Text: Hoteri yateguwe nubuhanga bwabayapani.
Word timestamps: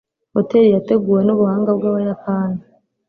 Hoteri 0.33 0.67
yateguwe 0.75 1.21
nubuhanga 1.23 1.69
bwabayapani. 1.77 2.59